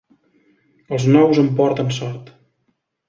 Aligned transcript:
Els 0.97 1.05
nous 1.17 1.41
em 1.43 1.53
porten 1.61 1.93
sort. 1.99 2.33